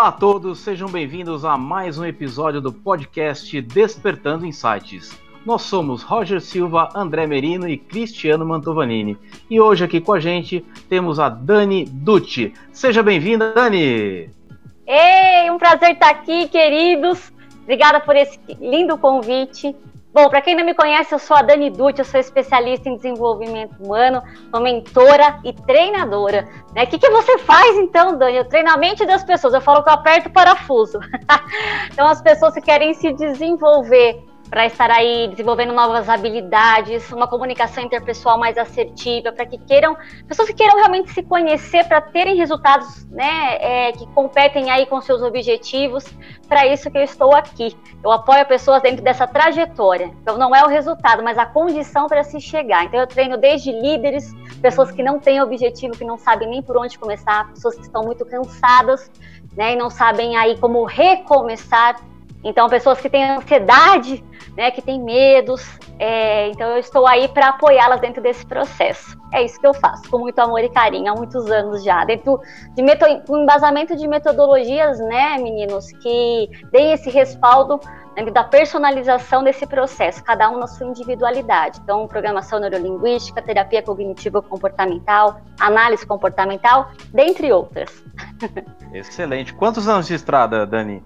[0.00, 5.20] Olá a todos, sejam bem-vindos a mais um episódio do podcast Despertando Insights.
[5.44, 9.18] Nós somos Roger Silva, André Merino e Cristiano Mantovanini.
[9.50, 12.54] E hoje aqui com a gente temos a Dani Dutti.
[12.72, 14.30] Seja bem-vinda, Dani!
[14.86, 17.30] Ei, um prazer estar aqui, queridos.
[17.64, 19.76] Obrigada por esse lindo convite.
[20.12, 22.96] Bom, para quem não me conhece, eu sou a Dani Dutti, eu sou especialista em
[22.96, 26.48] desenvolvimento humano, sou mentora e treinadora.
[26.74, 26.82] Né?
[26.82, 28.40] O que, que você faz então, Dani?
[28.40, 29.54] O treinamento das pessoas.
[29.54, 30.98] Eu falo que eu aperto o parafuso.
[31.92, 37.84] então, as pessoas que querem se desenvolver para estar aí desenvolvendo novas habilidades, uma comunicação
[37.84, 39.96] interpessoal mais assertiva, para que queiram,
[40.26, 45.00] pessoas que queiram realmente se conhecer para terem resultados, né, é, que competem aí com
[45.00, 46.04] seus objetivos.
[46.48, 47.76] Para isso que eu estou aqui.
[48.02, 50.10] Eu apoio pessoas dentro dessa trajetória.
[50.20, 52.84] Então não é o resultado, mas a condição para se chegar.
[52.86, 56.76] Então eu treino desde líderes, pessoas que não têm objetivo, que não sabem nem por
[56.76, 59.08] onde começar, pessoas que estão muito cansadas,
[59.56, 61.96] né, e não sabem aí como recomeçar
[62.42, 64.24] então, pessoas que têm ansiedade,
[64.60, 65.66] né, que têm medos,
[65.98, 69.18] é, então eu estou aí para apoiá-las dentro desse processo.
[69.32, 72.38] É isso que eu faço, com muito amor e carinho, há muitos anos já, dentro
[72.74, 72.82] de
[73.30, 77.80] um embasamento de metodologias, né, meninos, que deem esse respaldo
[78.14, 81.80] dentro da personalização desse processo, cada um na sua individualidade.
[81.82, 88.04] Então, programação neurolinguística, terapia cognitivo-comportamental, análise comportamental, dentre outras.
[88.92, 89.54] Excelente.
[89.54, 91.02] Quantos anos de estrada, Dani?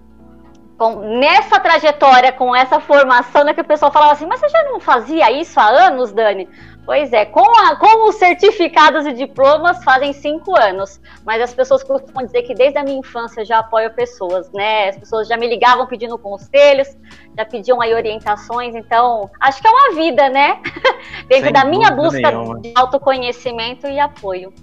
[0.77, 4.63] Com, nessa trajetória, com essa formação, né, que o pessoal falava assim, mas você já
[4.63, 6.47] não fazia isso há anos, Dani?
[6.85, 11.83] Pois é, com, a, com os certificados e diplomas fazem cinco anos, mas as pessoas
[11.83, 14.89] costumam dizer que desde a minha infância eu já apoio pessoas, né?
[14.89, 16.95] As pessoas já me ligavam pedindo conselhos,
[17.35, 20.61] já pediam aí orientações, então acho que é uma vida, né?
[21.27, 22.59] Dentro Sem da minha busca nenhuma.
[22.59, 24.53] de autoconhecimento e apoio.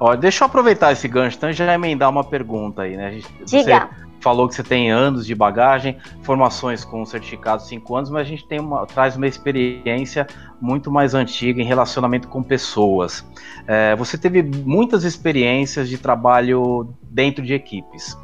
[0.00, 3.12] Ó, deixa eu aproveitar esse gancho, então já emendar uma pergunta aí, né?
[3.12, 3.90] Gente, Diga.
[3.92, 8.28] Você falou que você tem anos de bagagem, formações com certificado 5 anos, mas a
[8.28, 10.26] gente tem uma, traz uma experiência
[10.60, 13.24] muito mais antiga em relacionamento com pessoas.
[13.66, 18.18] É, você teve muitas experiências de trabalho dentro de equipes.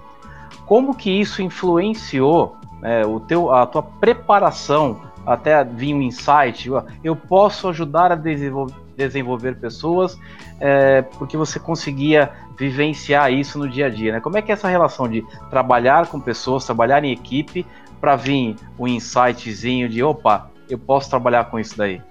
[0.67, 6.71] Como que isso influenciou é, o teu, a tua preparação até vir um insight?
[7.03, 10.19] Eu posso ajudar a desenvolver desenvolver pessoas,
[10.61, 14.21] é, porque você conseguia vivenciar isso no dia a dia, né?
[14.21, 17.67] Como é que é essa relação de trabalhar com pessoas, trabalhar em equipe,
[18.01, 22.03] para vir um insightzinho de, opa, eu posso trabalhar com isso daí?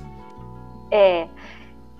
[0.91, 1.27] É,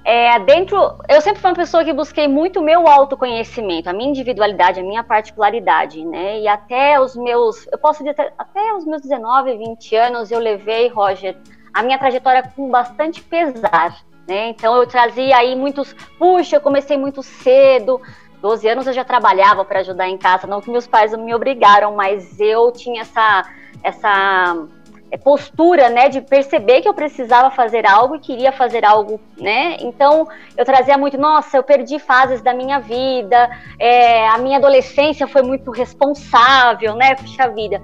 [0.06, 0.78] é, dentro,
[1.08, 4.84] eu sempre fui uma pessoa que busquei muito o meu autoconhecimento, a minha individualidade, a
[4.84, 6.42] minha particularidade, né?
[6.42, 10.90] E até os meus, eu posso dizer, até os meus 19, 20 anos eu levei,
[10.90, 11.38] Roger,
[11.74, 14.50] a minha trajetória com bastante pesar, né?
[14.50, 18.02] Então eu trazia aí muitos, puxa, eu comecei muito cedo,
[18.42, 21.96] 12 anos eu já trabalhava para ajudar em casa, não que meus pais me obrigaram,
[21.96, 23.44] mas eu tinha essa
[23.84, 24.66] essa
[25.12, 29.78] é, postura, né, de perceber que eu precisava fazer algo e queria fazer algo, né?
[29.80, 35.28] Então eu trazia muito, nossa, eu perdi fases da minha vida, é, a minha adolescência
[35.28, 37.14] foi muito responsável, né?
[37.16, 37.80] Puxa vida.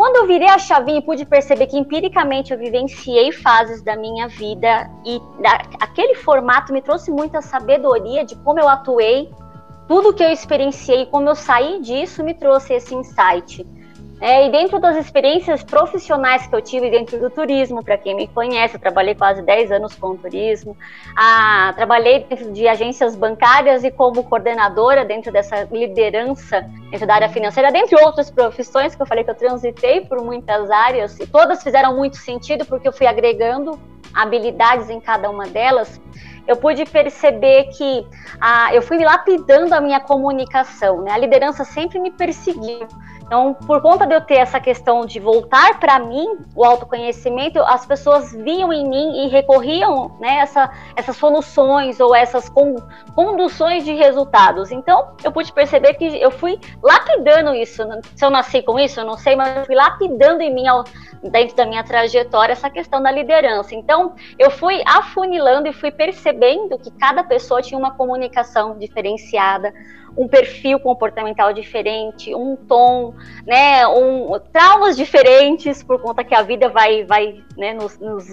[0.00, 4.28] Quando eu virei a chavinha e pude perceber que empiricamente eu vivenciei fases da minha
[4.28, 5.20] vida e
[5.78, 9.30] aquele formato me trouxe muita sabedoria de como eu atuei,
[9.86, 13.66] tudo que eu experienciei, como eu saí disso me trouxe esse insight.
[14.20, 18.28] É, e dentro das experiências profissionais que eu tive dentro do turismo, para quem me
[18.28, 20.76] conhece, eu trabalhei quase 10 anos com turismo,
[21.16, 26.60] ah, trabalhei dentro de agências bancárias e como coordenadora dentro dessa liderança
[26.90, 30.70] dentro da área financeira, dentre outras profissões que eu falei que eu transitei por muitas
[30.70, 33.80] áreas, e todas fizeram muito sentido porque eu fui agregando
[34.12, 35.98] habilidades em cada uma delas
[36.50, 38.04] eu pude perceber que
[38.40, 41.12] ah, eu fui lapidando a minha comunicação, né?
[41.12, 42.88] A liderança sempre me perseguiu.
[43.30, 47.86] Então, por conta de eu ter essa questão de voltar para mim, o autoconhecimento, as
[47.86, 52.74] pessoas viam em mim e recorriam né, essa, essas soluções ou essas con,
[53.14, 54.72] conduções de resultados.
[54.72, 57.84] Então, eu pude perceber que eu fui lapidando isso.
[58.16, 60.64] Se eu nasci com isso, eu não sei, mas eu fui lapidando em mim,
[61.22, 63.76] dentro da minha trajetória, essa questão da liderança.
[63.76, 69.72] Então, eu fui afunilando e fui percebendo que cada pessoa tinha uma comunicação diferenciada,
[70.16, 73.14] um perfil comportamental diferente, um tom,
[73.46, 78.26] né, um, traumas diferentes, por conta que a vida vai, vai né, nos, nos,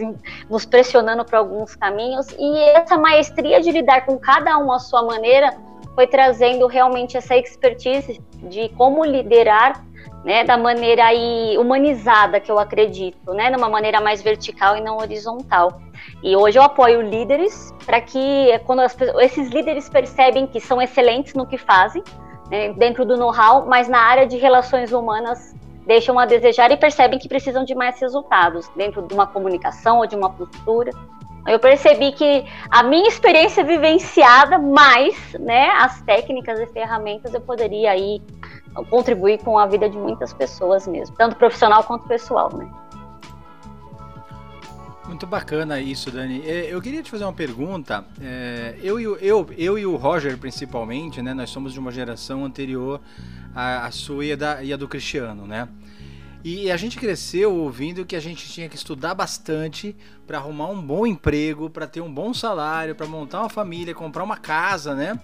[0.50, 5.04] nos pressionando para alguns caminhos, e essa maestria de lidar com cada um à sua
[5.04, 5.56] maneira
[5.96, 9.84] foi trazendo realmente essa expertise de como liderar
[10.24, 14.98] né, da maneira aí humanizada que eu acredito, né, numa maneira mais vertical e não
[14.98, 15.82] horizontal.
[16.24, 21.34] E hoje eu apoio líderes para que quando as, esses líderes percebem que são excelentes
[21.34, 22.04] no que fazem,
[22.50, 25.56] né, dentro do know-how, mas na área de relações humanas
[25.86, 30.06] deixam a desejar e percebem que precisam de mais resultados dentro de uma comunicação ou
[30.06, 30.92] de uma postura.
[31.48, 37.92] Eu percebi que a minha experiência vivenciada, mais né, as técnicas e ferramentas, eu poderia
[37.92, 38.22] aí
[38.90, 42.70] contribuir com a vida de muitas pessoas mesmo, tanto profissional quanto pessoal, né?
[45.08, 46.46] Muito bacana isso, Dani.
[46.46, 48.04] É, eu queria te fazer uma pergunta.
[48.22, 51.34] É, eu, eu, eu e o Roger, principalmente, né?
[51.34, 53.00] Nós somos de uma geração anterior
[53.56, 54.34] à, sua e,
[54.74, 55.70] a do Cristiano, né?
[56.44, 59.96] E a gente cresceu ouvindo que a gente tinha que estudar bastante
[60.26, 64.24] para arrumar um bom emprego, para ter um bom salário, para montar uma família, comprar
[64.24, 65.20] uma casa, né?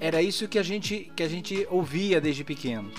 [0.00, 2.90] Era isso que a gente que a gente ouvia desde pequeno.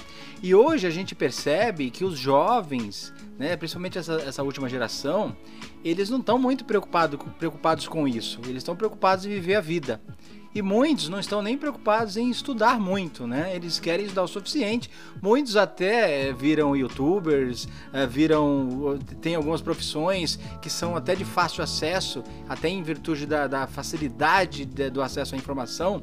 [0.42, 5.36] E hoje a gente percebe que os jovens, né, principalmente essa, essa última geração,
[5.84, 8.40] eles não estão muito preocupado, preocupados com isso.
[8.44, 10.02] Eles estão preocupados em viver a vida.
[10.56, 13.54] E muitos não estão nem preocupados em estudar muito, né?
[13.54, 14.90] Eles querem estudar o suficiente.
[15.22, 18.98] Muitos até eh, viram youtubers, eh, viram.
[19.20, 24.64] tem algumas profissões que são até de fácil acesso, até em virtude da, da facilidade
[24.64, 26.02] do acesso à informação.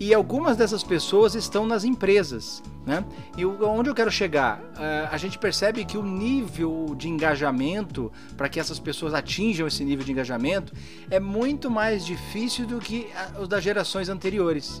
[0.00, 2.62] E algumas dessas pessoas estão nas empresas.
[2.86, 3.04] Né?
[3.36, 4.60] E onde eu quero chegar?
[4.60, 9.84] Uh, a gente percebe que o nível de engajamento, para que essas pessoas atinjam esse
[9.84, 10.72] nível de engajamento,
[11.10, 13.08] é muito mais difícil do que
[13.38, 14.80] o das gerações anteriores.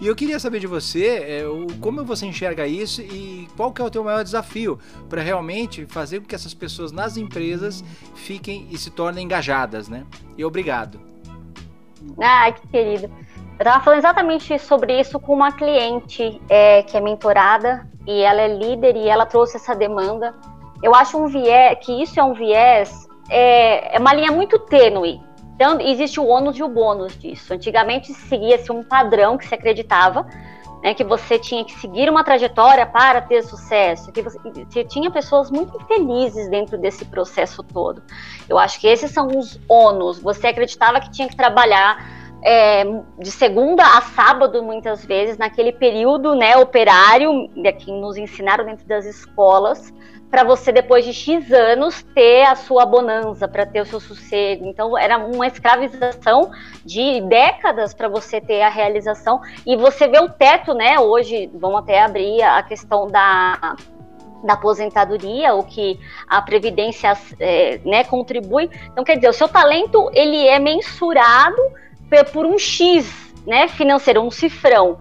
[0.00, 3.82] E eu queria saber de você é, o, como você enxerga isso e qual que
[3.82, 4.78] é o teu maior desafio
[5.10, 7.84] para realmente fazer com que essas pessoas nas empresas
[8.14, 10.06] fiquem e se tornem engajadas, né?
[10.38, 10.98] E obrigado.
[12.18, 13.12] Ah, que querido.
[13.60, 18.40] Eu estava falando exatamente sobre isso com uma cliente é, que é mentorada e ela
[18.40, 20.34] é líder e ela trouxe essa demanda.
[20.82, 25.20] Eu acho um viés, que isso é um viés, é, é uma linha muito tênue.
[25.54, 27.52] Então, existe o ônus e o bônus disso.
[27.52, 30.26] Antigamente seguia-se um padrão que se acreditava,
[30.82, 35.10] né, que você tinha que seguir uma trajetória para ter sucesso, que você, você, tinha
[35.10, 38.02] pessoas muito infelizes dentro desse processo todo.
[38.48, 40.18] Eu acho que esses são os ônus.
[40.18, 42.84] Você acreditava que tinha que trabalhar é,
[43.18, 47.48] de segunda a sábado, muitas vezes, naquele período né, operário
[47.78, 49.92] que nos ensinaram dentro das escolas,
[50.30, 54.64] para você, depois de X anos, ter a sua bonança, para ter o seu sossego.
[54.64, 56.52] Então, era uma escravização
[56.84, 59.40] de décadas para você ter a realização.
[59.66, 61.00] E você vê o teto, né?
[61.00, 63.74] Hoje, vamos até abrir a questão da
[64.42, 68.70] da aposentadoria, o que a previdência é, né, contribui.
[68.86, 71.60] Então, quer dizer, o seu talento ele é mensurado
[72.32, 74.98] por um X né, financeiro, um cifrão.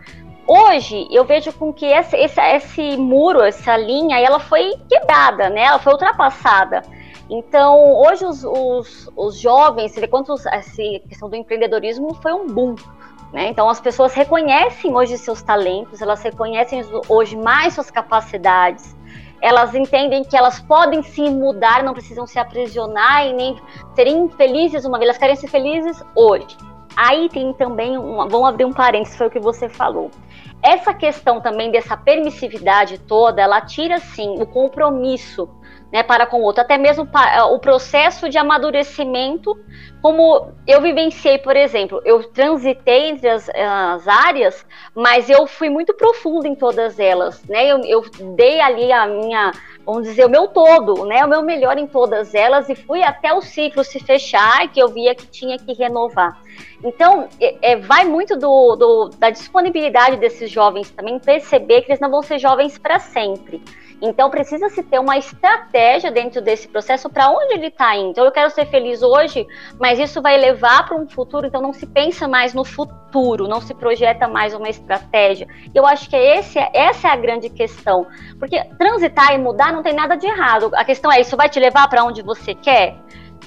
[0.47, 5.61] Hoje, eu vejo com que esse, esse, esse muro, essa linha, ela foi quebrada, né?
[5.61, 6.81] Ela foi ultrapassada.
[7.29, 12.47] Então, hoje os, os, os jovens, você vê quanto essa questão do empreendedorismo foi um
[12.47, 12.75] boom.
[13.31, 13.49] Né?
[13.49, 18.97] Então, as pessoas reconhecem hoje seus talentos, elas reconhecem hoje mais suas capacidades,
[19.39, 23.55] elas entendem que elas podem sim mudar, não precisam se aprisionar e nem
[23.93, 26.57] serem infelizes uma vez, elas querem ser felizes hoje.
[26.95, 30.11] Aí tem também, uma, vamos abrir um parênteses, foi o que você falou.
[30.61, 35.49] Essa questão também dessa permissividade toda, ela tira sim o compromisso
[35.91, 39.57] né, para com o outro, até mesmo para, o processo de amadurecimento,
[40.01, 44.65] como eu vivenciei, por exemplo, eu transitei entre as, as áreas,
[44.95, 48.03] mas eu fui muito profunda em todas elas, né, eu, eu
[48.35, 49.51] dei ali a minha,
[49.85, 53.33] vamos dizer, o meu todo, né, o meu melhor em todas elas e fui até
[53.33, 56.39] o ciclo se fechar, que eu via que tinha que renovar.
[56.83, 61.99] Então, é, é, vai muito do, do, da disponibilidade desses jovens também perceber que eles
[61.99, 63.61] não vão ser jovens para sempre.
[64.01, 68.11] Então, precisa se ter uma estratégia dentro desse processo para onde ele está indo.
[68.11, 69.45] Então, eu quero ser feliz hoje,
[69.79, 71.45] mas isso vai levar para um futuro.
[71.45, 75.47] Então, não se pensa mais no futuro, não se projeta mais uma estratégia.
[75.75, 78.07] Eu acho que esse, essa é a grande questão.
[78.39, 80.71] Porque transitar e mudar não tem nada de errado.
[80.73, 82.95] A questão é: isso vai te levar para onde você quer?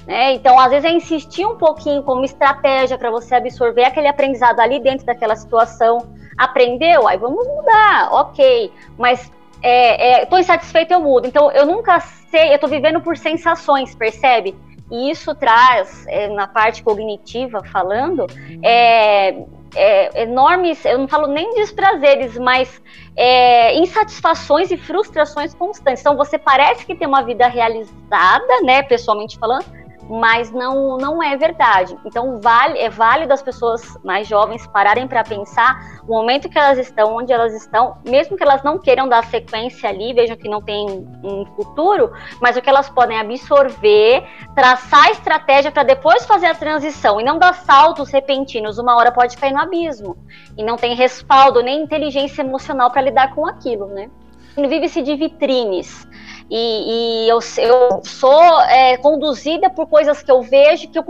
[0.07, 0.35] Né?
[0.35, 4.81] Então, às vezes, é insistir um pouquinho como estratégia para você absorver aquele aprendizado ali
[4.81, 6.13] dentro daquela situação.
[6.37, 7.07] Aprendeu?
[7.07, 8.73] Aí vamos mudar, ok.
[8.99, 9.31] Mas
[9.63, 11.27] é, é, insatisfeito, eu mudo.
[11.27, 14.55] Então, eu nunca sei, eu estou vivendo por sensações, percebe?
[14.91, 18.27] E isso traz, é, na parte cognitiva falando,
[18.63, 19.35] é,
[19.75, 22.83] é, enormes, eu não falo nem desprazeres, mas
[23.17, 26.03] é, insatisfações e frustrações constantes.
[26.03, 29.65] Então, você parece que tem uma vida realizada, né, pessoalmente falando,
[30.13, 31.97] mas não, não é verdade.
[32.05, 36.77] Então, vale, é válido as pessoas mais jovens pararem para pensar o momento que elas
[36.77, 40.61] estão, onde elas estão, mesmo que elas não queiram dar sequência ali, vejam que não
[40.61, 40.87] tem
[41.25, 44.23] um futuro, mas o que elas podem absorver,
[44.55, 48.77] traçar estratégia para depois fazer a transição e não dar saltos repentinos.
[48.77, 50.19] Uma hora pode cair no abismo
[50.59, 54.11] e não tem respaldo nem inteligência emocional para lidar com aquilo, né?
[54.55, 56.07] Vive-se de vitrines.
[56.55, 61.05] E, e eu, eu, sou é, conduzida por coisas que eu vejo, que eu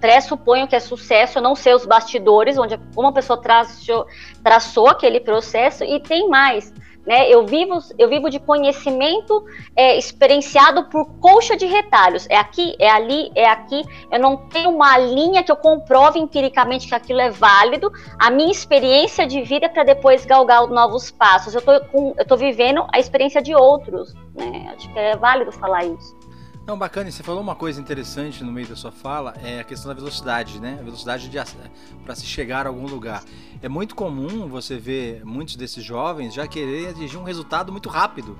[0.00, 4.06] pressuponho que é sucesso, eu não sei os bastidores, onde uma pessoa traçou,
[4.44, 6.72] traçou aquele processo, e tem mais.
[7.06, 7.30] Né?
[7.30, 9.44] Eu, vivo, eu vivo de conhecimento
[9.76, 12.26] é, experienciado por colcha de retalhos.
[12.28, 13.84] É aqui, é ali, é aqui.
[14.10, 17.92] Eu não tenho uma linha que eu comprove empiricamente que aquilo é válido.
[18.18, 21.54] A minha experiência de vida é para depois galgar novos passos.
[21.54, 21.62] Eu
[22.18, 24.12] estou vivendo a experiência de outros.
[24.34, 24.72] Né?
[24.76, 26.25] Acho que é válido falar isso.
[26.66, 29.88] Não, bacana, você falou uma coisa interessante no meio da sua fala, é a questão
[29.88, 30.78] da velocidade, né?
[30.80, 31.30] A velocidade
[32.04, 33.22] para se chegar a algum lugar.
[33.62, 38.36] É muito comum você ver muitos desses jovens já querer atingir um resultado muito rápido.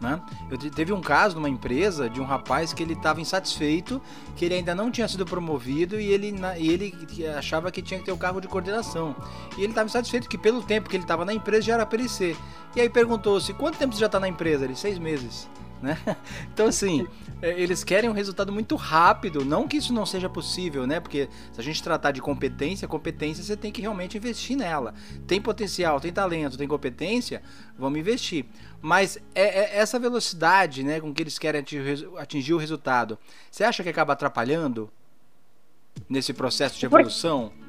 [0.00, 0.18] Né?
[0.50, 4.00] Eu teve um caso numa empresa de um rapaz que ele estava insatisfeito,
[4.34, 8.06] que ele ainda não tinha sido promovido e ele, e ele achava que tinha que
[8.06, 9.14] ter o um cargo de coordenação.
[9.56, 12.38] E ele estava insatisfeito que pelo tempo que ele estava na empresa já era ser.
[12.74, 14.64] E aí perguntou-se, quanto tempo você já está na empresa?
[14.64, 15.46] Ele, seis meses
[15.82, 15.98] né?
[16.52, 17.06] Então, assim,
[17.42, 19.44] é, eles querem um resultado muito rápido.
[19.44, 21.00] Não que isso não seja possível, né?
[21.00, 24.94] Porque se a gente tratar de competência, competência você tem que realmente investir nela.
[25.26, 27.42] Tem potencial, tem talento, tem competência,
[27.78, 28.46] vamos investir.
[28.80, 33.18] Mas é, é essa velocidade, né, com que eles querem atingir, atingir o resultado,
[33.50, 34.90] você acha que acaba atrapalhando
[36.08, 37.50] nesse processo de evolução?
[37.50, 37.65] Por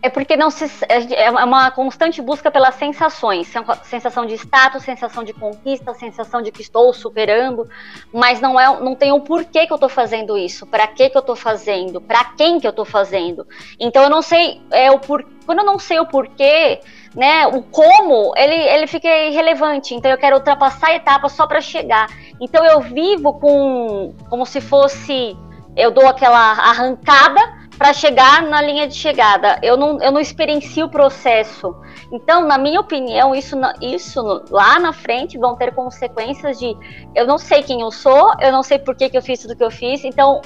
[0.00, 3.52] é porque não se, é uma constante busca pelas sensações,
[3.82, 7.68] sensação de status, sensação de conquista, sensação de que estou superando,
[8.12, 11.10] mas não é, não tem o um porquê que eu estou fazendo isso, para que
[11.10, 13.46] que eu estou fazendo, para quem que eu estou fazendo.
[13.78, 16.80] Então eu não sei é o por, quando eu não sei o porquê,
[17.16, 19.94] né, o como, ele ele fica irrelevante.
[19.94, 22.06] Então eu quero ultrapassar a etapa só para chegar.
[22.40, 25.36] Então eu vivo com como se fosse
[25.76, 29.58] eu dou aquela arrancada para chegar na linha de chegada.
[29.62, 31.74] Eu não, eu não experiencio o processo.
[32.12, 36.76] Então, na minha opinião, isso, isso lá na frente vão ter consequências de
[37.14, 39.56] eu não sei quem eu sou, eu não sei por que, que eu fiz tudo
[39.56, 40.40] que eu fiz, então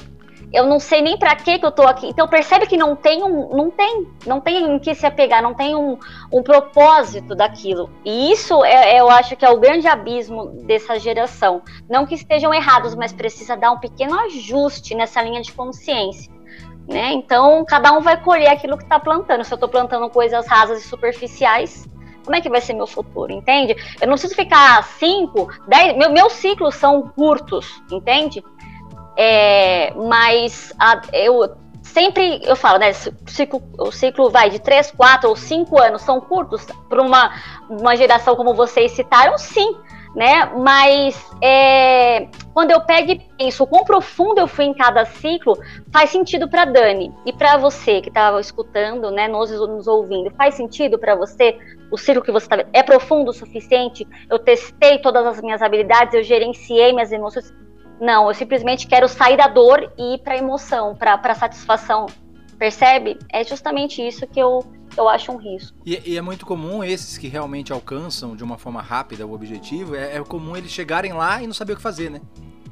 [0.52, 2.06] eu não sei nem para que que eu tô aqui.
[2.06, 5.54] Então percebe que não tem um, não tem, não tem em que se apegar, não
[5.54, 5.96] tem um,
[6.30, 7.88] um propósito daquilo.
[8.04, 11.62] E isso é, é, eu acho que é o grande abismo dessa geração.
[11.88, 16.30] Não que estejam errados, mas precisa dar um pequeno ajuste nessa linha de consciência.
[16.88, 17.12] Né?
[17.12, 19.44] Então, cada um vai colher aquilo que está plantando.
[19.44, 21.88] Se eu estou plantando coisas rasas e superficiais,
[22.24, 23.74] como é que vai ser meu futuro, entende?
[24.00, 25.96] Eu não preciso ficar 5, 10.
[25.96, 28.42] Meu, meus ciclos são curtos, entende?
[29.16, 32.90] É, mas a, eu sempre eu falo, né?
[32.90, 37.32] O ciclo, o ciclo vai de 3, 4 ou 5 anos, são curtos para uma,
[37.68, 39.76] uma geração como vocês citaram, sim
[40.14, 40.50] né?
[40.56, 45.58] Mas é, quando eu pego e penso o quão profundo eu fui em cada ciclo,
[45.92, 50.54] faz sentido para Dani e para você que estava escutando, né, nos, nos ouvindo, faz
[50.54, 51.58] sentido para você
[51.90, 54.06] o ciclo que você está é profundo o suficiente?
[54.30, 57.52] Eu testei todas as minhas habilidades, eu gerenciei minhas emoções.
[58.00, 62.06] Não, eu simplesmente quero sair da dor e ir para emoção, para satisfação.
[62.58, 63.18] Percebe?
[63.30, 64.64] É justamente isso que eu
[64.96, 65.76] eu acho um risco.
[65.84, 69.94] E, e, é muito comum esses que realmente alcançam de uma forma rápida o objetivo,
[69.94, 72.20] é, é comum eles chegarem lá e não saber o que fazer, né?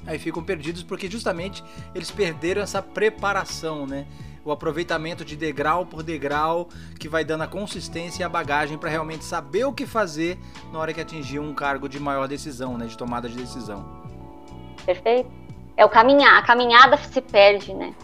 [0.06, 1.62] Aí ficam perdidos porque justamente
[1.94, 4.06] eles perderam essa preparação, né?
[4.44, 8.88] O aproveitamento de degrau por degrau que vai dando a consistência e a bagagem para
[8.88, 10.38] realmente saber o que fazer
[10.72, 12.86] na hora que atingir um cargo de maior decisão, né?
[12.86, 14.00] De tomada de decisão.
[14.84, 15.30] Perfeito.
[15.76, 17.94] É o caminhar, a caminhada se perde, né?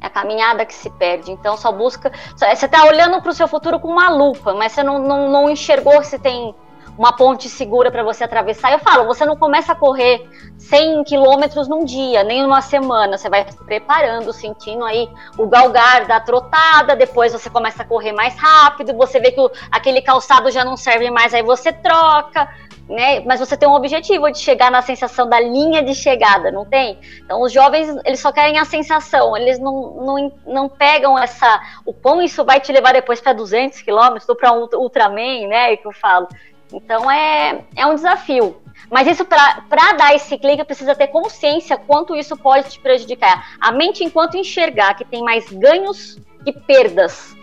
[0.00, 1.30] É a caminhada que se perde.
[1.30, 2.10] Então só busca.
[2.36, 5.50] Você está olhando para o seu futuro com uma lupa, mas você não, não, não
[5.50, 6.54] enxergou se tem
[7.00, 8.72] uma ponte segura para você atravessar.
[8.72, 10.28] Eu falo, você não começa a correr
[10.58, 13.16] 100 quilômetros num dia, nem numa semana.
[13.16, 16.94] Você vai se preparando, sentindo aí o galgar da trotada.
[16.94, 18.94] Depois você começa a correr mais rápido.
[18.98, 22.48] Você vê que o, aquele calçado já não serve mais, aí você troca
[22.90, 23.20] né?
[23.20, 26.98] Mas você tem um objetivo de chegar na sensação da linha de chegada, não tem?
[27.24, 31.92] Então os jovens, eles só querem a sensação, eles não, não, não pegam essa o
[31.92, 35.86] quão isso vai te levar depois para 200 quilômetros ou para um Ultraman, né, que
[35.86, 36.28] eu falo.
[36.72, 38.60] Então é, é um desafio.
[38.90, 43.56] Mas isso para dar esse clique precisa ter consciência quanto isso pode te prejudicar.
[43.60, 47.36] A mente enquanto enxergar que tem mais ganhos que perdas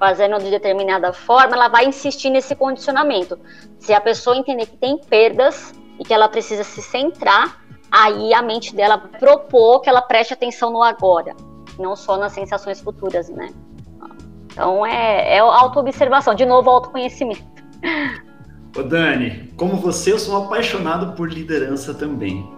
[0.00, 3.38] fazendo de determinada forma, ela vai insistir nesse condicionamento.
[3.78, 8.40] Se a pessoa entender que tem perdas e que ela precisa se centrar, aí a
[8.40, 11.36] mente dela propor que ela preste atenção no agora,
[11.78, 13.50] não só nas sensações futuras, né?
[14.50, 17.44] Então é, é autoobservação, de novo, autoconhecimento.
[18.74, 22.48] Ô Dani, como você, eu sou apaixonado por liderança também.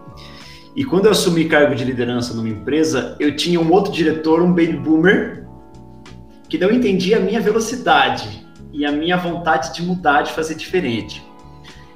[0.77, 4.51] E quando eu assumi cargo de liderança numa empresa, eu tinha um outro diretor, um
[4.51, 5.42] baby boomer,
[6.53, 11.27] que não entendia a minha velocidade e a minha vontade de mudar, de fazer diferente.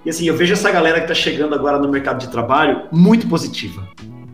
[0.02, 3.28] E assim, eu vejo essa galera que está chegando agora no mercado de trabalho muito
[3.28, 3.86] positiva.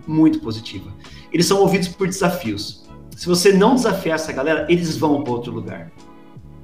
[0.07, 0.95] Muito positiva.
[1.33, 2.89] Eles são movidos por desafios.
[3.17, 5.91] Se você não desafiar essa galera, eles vão para outro lugar.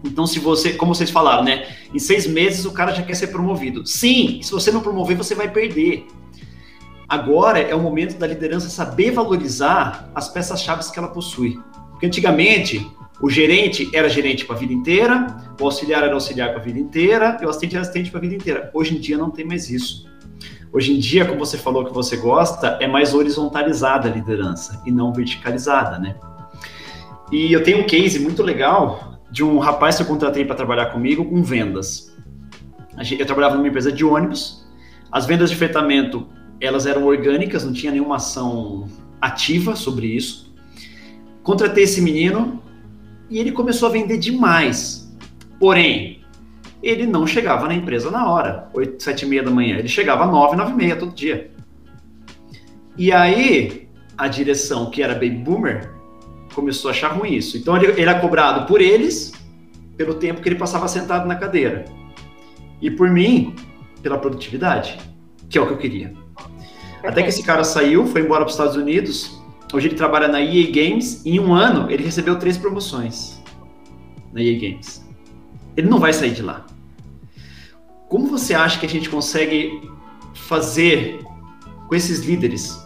[0.05, 1.67] Então, se você, como vocês falaram, né?
[1.93, 3.85] Em seis meses o cara já quer ser promovido.
[3.85, 6.07] Sim, se você não promover, você vai perder.
[7.09, 11.59] Agora é o momento da liderança saber valorizar as peças-chave que ela possui.
[11.91, 12.89] Porque antigamente
[13.21, 15.27] o gerente era gerente para a vida inteira,
[15.61, 18.23] o auxiliar era auxiliar para a vida inteira, e o assistente era assistente para a
[18.23, 18.71] vida inteira.
[18.73, 20.09] Hoje em dia não tem mais isso.
[20.73, 24.93] Hoje em dia, como você falou que você gosta, é mais horizontalizada a liderança e
[24.93, 26.15] não verticalizada, né?
[27.33, 30.87] E eu tenho um case muito legal de um rapaz que eu contratei para trabalhar
[30.87, 32.15] comigo com vendas.
[33.19, 34.67] Eu trabalhava numa empresa de ônibus.
[35.11, 36.27] As vendas de fretamento,
[36.61, 38.89] elas eram orgânicas, não tinha nenhuma ação
[39.21, 40.55] ativa sobre isso.
[41.43, 42.63] Contratei esse menino,
[43.31, 45.13] e ele começou a vender demais.
[45.59, 46.23] Porém,
[46.83, 49.77] ele não chegava na empresa na hora, 8, 7 e meia da manhã.
[49.77, 51.51] Ele chegava às 9, 9 e meia todo dia.
[52.97, 55.95] E aí, a direção, que era Baby Boomer,
[56.55, 57.57] começou a achar ruim isso.
[57.57, 59.33] Então, ele, ele era cobrado por eles,
[59.97, 61.85] pelo tempo que ele passava sentado na cadeira.
[62.81, 63.55] E por mim,
[64.03, 64.99] pela produtividade,
[65.49, 66.13] que é o que eu queria.
[67.03, 69.38] Até que esse cara saiu, foi embora para os Estados Unidos,
[69.73, 71.23] Hoje ele trabalha na EA Games.
[71.25, 73.39] E em um ano, ele recebeu três promoções
[74.33, 75.05] na EA Games.
[75.77, 76.67] Ele não vai sair de lá.
[78.09, 79.89] Como você acha que a gente consegue
[80.35, 81.21] fazer
[81.87, 82.83] com esses líderes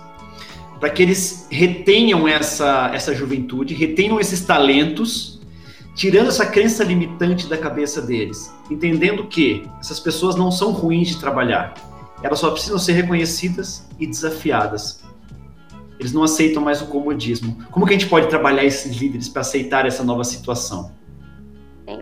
[0.80, 5.40] para que eles retenham essa, essa juventude, retenham esses talentos,
[5.94, 11.18] tirando essa crença limitante da cabeça deles, entendendo que essas pessoas não são ruins de
[11.18, 11.74] trabalhar,
[12.20, 15.04] elas só precisam ser reconhecidas e desafiadas
[16.02, 17.64] eles não aceitam mais o comodismo.
[17.70, 20.92] Como que a gente pode trabalhar esses líderes para aceitar essa nova situação?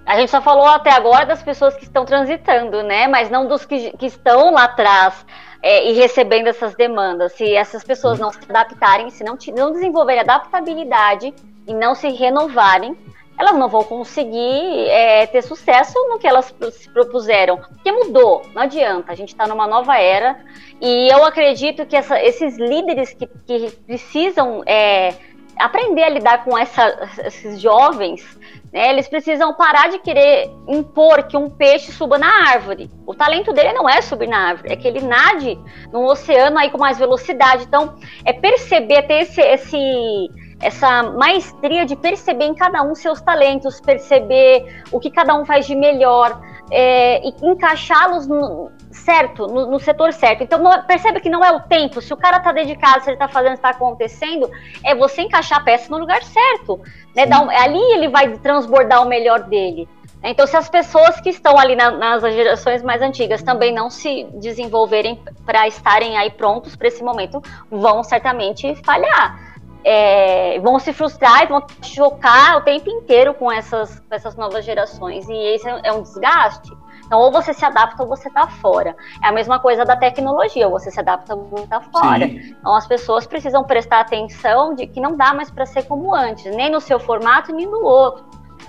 [0.06, 3.06] A gente só falou até agora das pessoas que estão transitando, né?
[3.08, 5.24] Mas não dos que, que estão lá atrás
[5.62, 7.32] é, e recebendo essas demandas.
[7.32, 11.34] Se essas pessoas não se adaptarem, se não, não desenvolverem adaptabilidade
[11.66, 12.96] e não se renovarem,
[13.40, 17.56] elas não vão conseguir é, ter sucesso no que elas se propuseram.
[17.56, 19.10] Porque mudou, não adianta.
[19.10, 20.38] A gente está numa nova era
[20.78, 25.14] e eu acredito que essa, esses líderes que, que precisam é,
[25.58, 28.22] aprender a lidar com essa, esses jovens,
[28.70, 32.90] né, eles precisam parar de querer impor que um peixe suba na árvore.
[33.06, 35.58] O talento dele não é subir na árvore, é que ele nade
[35.90, 37.64] no oceano aí com mais velocidade.
[37.64, 40.28] Então, é perceber, ter esse, esse
[40.60, 45.66] essa maestria de perceber em cada um seus talentos, perceber o que cada um faz
[45.66, 50.44] de melhor é, e encaixá-los no, certo, no, no, setor certo.
[50.44, 52.00] Então, não, percebe que não é o tempo.
[52.00, 54.50] Se o cara está dedicado, se ele está fazendo, está acontecendo,
[54.84, 56.80] é você encaixar a peça no lugar certo.
[57.16, 57.24] Né?
[57.26, 59.88] Um, ali ele vai transbordar o melhor dele.
[60.22, 64.24] Então, se as pessoas que estão ali na, nas gerações mais antigas também não se
[64.34, 69.49] desenvolverem para estarem aí prontos para esse momento, vão certamente falhar
[69.84, 75.28] é, vão se frustrar e vão chocar o tempo inteiro com essas, essas novas gerações.
[75.28, 76.70] E esse é, é um desgaste.
[77.06, 78.94] Então, ou você se adapta ou você está fora.
[79.22, 82.26] É a mesma coisa da tecnologia, ou você se adapta ou você está fora.
[82.26, 82.54] Sim.
[82.58, 86.44] Então, as pessoas precisam prestar atenção de que não dá mais para ser como antes,
[86.54, 88.24] nem no seu formato, nem no outro.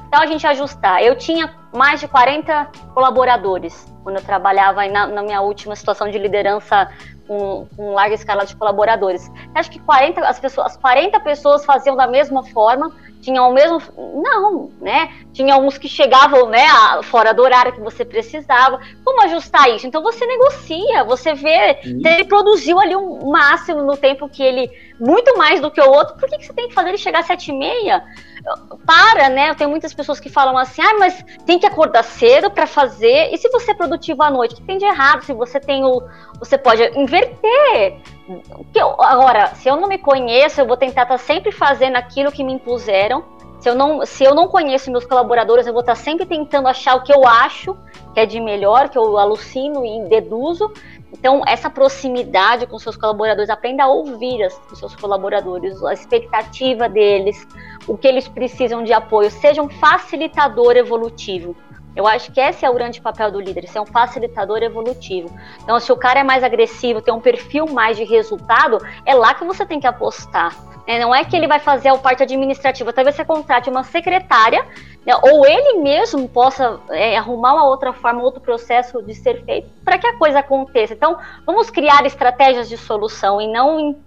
[0.07, 1.03] Então, a gente ajustar.
[1.03, 6.17] Eu tinha mais de 40 colaboradores quando eu trabalhava na, na minha última situação de
[6.17, 6.89] liderança
[7.27, 9.31] com, com larga escala de colaboradores.
[9.55, 13.79] Acho que 40, as, pessoas, as 40 pessoas faziam da mesma forma, tinham o mesmo.
[14.21, 15.13] Não, né?
[15.31, 16.65] Tinha uns que chegavam né,
[17.03, 18.79] fora do horário que você precisava.
[19.05, 19.87] Como ajustar isso?
[19.87, 24.69] Então você negocia, você vê ele produziu ali um máximo no tempo que ele.
[24.99, 27.19] Muito mais do que o outro, por que, que você tem que fazer ele chegar
[27.19, 28.03] às sete e meia?
[28.85, 29.49] para, né?
[29.49, 33.33] Eu tenho muitas pessoas que falam assim, ah, mas tem que acordar cedo para fazer.
[33.33, 35.23] E se você é produtivo à noite, o que tem de errado?
[35.23, 36.03] Se você tem o,
[36.39, 38.01] você pode inverter.
[38.99, 42.43] agora, se eu não me conheço, eu vou tentar estar tá sempre fazendo aquilo que
[42.43, 43.23] me impuseram.
[43.59, 46.67] Se eu não, se eu não conheço meus colaboradores, eu vou estar tá sempre tentando
[46.67, 47.77] achar o que eu acho
[48.13, 50.71] que é de melhor, que eu alucino e deduzo.
[51.13, 57.45] Então, essa proximidade com seus colaboradores, aprenda a ouvir os seus colaboradores, a expectativa deles,
[57.87, 61.55] o que eles precisam de apoio, seja um facilitador evolutivo.
[61.95, 65.29] Eu acho que esse é o grande papel do líder, ser um facilitador evolutivo.
[65.61, 69.33] Então, se o cara é mais agressivo, tem um perfil mais de resultado, é lá
[69.33, 70.55] que você tem que apostar.
[70.87, 70.99] Né?
[70.99, 74.65] Não é que ele vai fazer a parte administrativa, talvez você contrate uma secretária,
[75.05, 75.13] né?
[75.21, 79.97] ou ele mesmo possa é, arrumar uma outra forma, outro processo de ser feito para
[79.97, 80.93] que a coisa aconteça.
[80.93, 83.97] Então, vamos criar estratégias de solução e não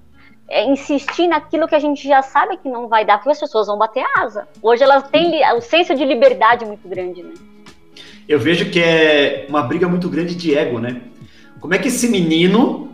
[0.48, 3.66] é, insistir naquilo que a gente já sabe que não vai dar, porque as pessoas
[3.66, 4.46] vão bater asa.
[4.62, 7.34] Hoje elas têm o senso de liberdade muito grande, né?
[8.28, 11.02] Eu vejo que é uma briga muito grande de ego, né?
[11.60, 12.90] Como é que esse menino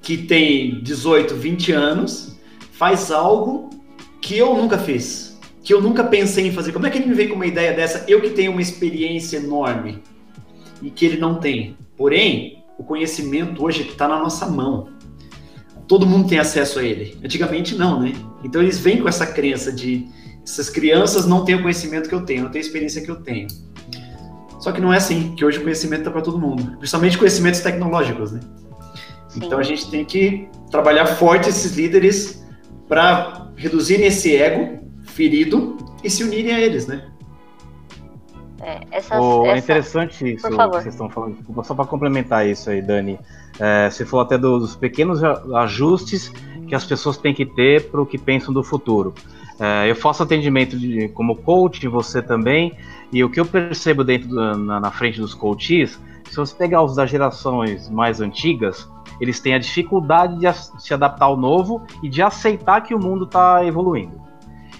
[0.00, 2.38] que tem 18, 20 anos
[2.72, 3.70] faz algo
[4.20, 6.72] que eu nunca fiz, que eu nunca pensei em fazer?
[6.72, 8.04] Como é que ele me vem com uma ideia dessa?
[8.08, 10.02] Eu que tenho uma experiência enorme
[10.82, 11.76] e que ele não tem.
[11.96, 14.88] Porém, o conhecimento hoje está na nossa mão
[15.90, 17.18] todo mundo tem acesso a ele.
[17.24, 18.12] Antigamente não, né?
[18.44, 20.06] Então eles vêm com essa crença de
[20.40, 23.16] essas crianças não têm o conhecimento que eu tenho, não têm a experiência que eu
[23.16, 23.48] tenho.
[24.60, 27.58] Só que não é assim, que hoje o conhecimento está para todo mundo, principalmente conhecimentos
[27.58, 28.38] tecnológicos, né?
[29.28, 29.40] Sim.
[29.44, 32.46] Então a gente tem que trabalhar forte esses líderes
[32.86, 37.10] para reduzirem esse ego ferido e se unirem a eles, né?
[38.62, 39.56] É, essas, oh, essa...
[39.56, 41.36] é interessante isso que vocês estão falando.
[41.64, 43.18] Só para complementar isso aí, Dani.
[43.60, 46.32] É, você falou até dos pequenos ajustes
[46.66, 49.12] que as pessoas têm que ter para o que pensam do futuro.
[49.58, 52.72] É, eu faço atendimento de, como coach, você também,
[53.12, 56.82] e o que eu percebo dentro do, na, na, frente dos coaches, se você pegar
[56.82, 58.88] os das gerações mais antigas,
[59.20, 63.24] eles têm a dificuldade de se adaptar ao novo e de aceitar que o mundo
[63.24, 64.18] está evoluindo.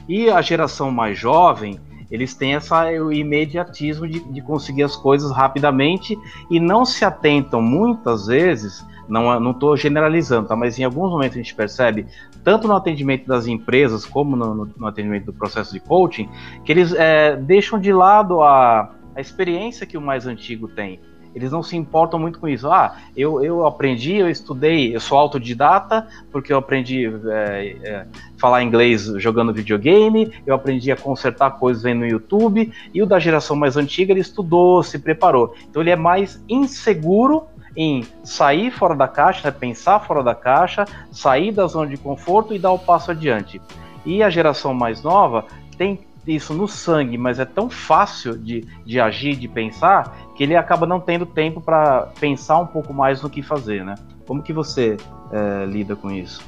[0.09, 1.79] E a geração mais jovem,
[2.11, 6.19] eles têm essa, o imediatismo de, de conseguir as coisas rapidamente
[6.51, 10.55] e não se atentam muitas vezes não estou generalizando, tá?
[10.55, 12.07] mas em alguns momentos a gente percebe,
[12.45, 16.29] tanto no atendimento das empresas como no, no, no atendimento do processo de coaching,
[16.65, 21.01] que eles é, deixam de lado a, a experiência que o mais antigo tem.
[21.35, 22.71] Eles não se importam muito com isso.
[22.71, 28.63] Ah, eu, eu aprendi, eu estudei, eu sou autodidata, porque eu aprendi é, é, falar
[28.63, 33.57] inglês jogando videogame, eu aprendi a consertar coisas vendo no YouTube, e o da geração
[33.57, 35.55] mais antiga, ele estudou, se preparou.
[35.69, 37.45] Então ele é mais inseguro
[37.77, 42.55] em sair fora da caixa, né, pensar fora da caixa, sair da zona de conforto
[42.55, 43.61] e dar o passo adiante.
[44.05, 45.45] E a geração mais nova
[45.77, 50.57] tem isso no sangue, mas é tão fácil de, de agir, de pensar, que ele
[50.57, 53.95] acaba não tendo tempo para pensar um pouco mais no que fazer, né?
[54.27, 54.97] Como que você
[55.33, 56.43] é, lida com isso?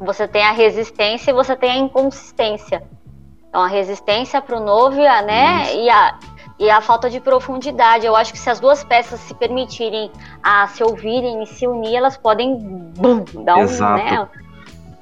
[0.00, 2.82] Você tem a resistência e você tem a inconsistência.
[3.48, 5.74] Então, a resistência para o novo, né?
[5.76, 6.18] E a,
[6.58, 8.06] e a falta de profundidade.
[8.06, 10.10] Eu acho que se as duas peças se permitirem
[10.42, 14.02] a se ouvirem e se unir, elas podem bum, dar Exato.
[14.02, 14.04] um.
[14.04, 14.28] Né?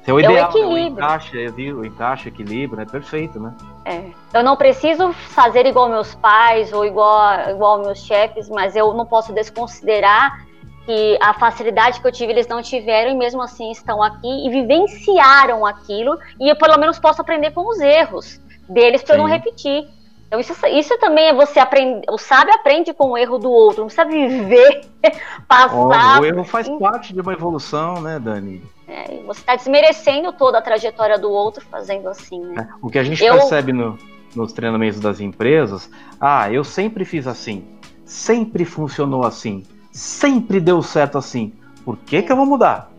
[0.07, 0.83] É o ideal, é o equilíbrio.
[0.83, 1.37] O encaixe,
[1.73, 2.85] o encaixe, equilíbrio, né?
[2.85, 3.53] Perfeito, né?
[3.85, 4.11] É.
[4.33, 9.05] Eu não preciso fazer igual meus pais ou igual, igual meus chefes, mas eu não
[9.05, 10.45] posso desconsiderar
[10.85, 14.49] que a facilidade que eu tive eles não tiveram e mesmo assim estão aqui e
[14.49, 18.39] vivenciaram aquilo e eu pelo menos posso aprender com os erros
[18.69, 19.87] deles para eu não repetir.
[20.27, 22.05] Então isso, isso também é você aprender.
[22.09, 24.85] O sábio aprende com o erro do outro, não precisa viver,
[25.47, 26.19] passar.
[26.19, 28.61] Oh, o erro faz parte de uma evolução, né, Dani?
[28.87, 32.67] É, você está desmerecendo toda a trajetória do outro fazendo assim, né?
[32.69, 33.33] É, o que a gente eu...
[33.33, 33.97] percebe no,
[34.35, 37.63] nos treinamentos das empresas, ah, eu sempre fiz assim,
[38.03, 41.53] sempre funcionou assim, sempre deu certo assim.
[41.83, 42.91] Por que, que eu vou mudar?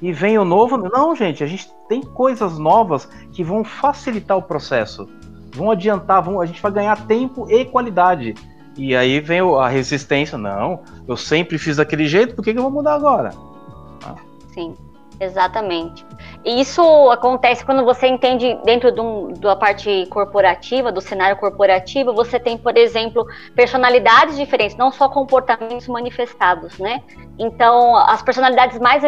[0.00, 0.76] E vem o novo.
[0.76, 5.08] Não, gente, a gente tem coisas novas que vão facilitar o processo,
[5.56, 8.34] vão adiantar, vão, a gente vai ganhar tempo e qualidade.
[8.76, 10.36] E aí vem a resistência.
[10.36, 13.30] Não, eu sempre fiz daquele jeito, por que, que eu vou mudar agora?
[14.04, 14.14] Ah.
[14.52, 14.74] Sim.
[15.18, 16.04] Exatamente.
[16.44, 22.12] E isso acontece quando você entende dentro de um, da parte corporativa, do cenário corporativo,
[22.12, 27.02] você tem, por exemplo, personalidades diferentes, não só comportamentos manifestados, né?
[27.38, 29.02] Então, as personalidades mais,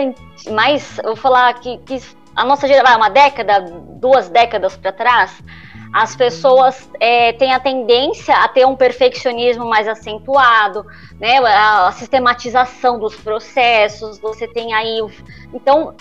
[0.50, 2.00] mais eu vou falar que, que
[2.34, 3.60] a nossa geração, uma década,
[4.00, 5.42] duas décadas para trás,
[5.92, 10.84] as pessoas é, têm a tendência a ter um perfeccionismo mais acentuado,
[11.18, 11.38] né?
[11.38, 15.00] A, a sistematização dos processos, você tem aí.
[15.52, 15.94] Então,